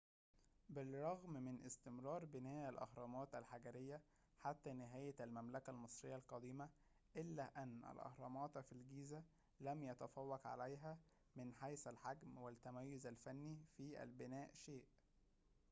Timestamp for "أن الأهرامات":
7.63-8.57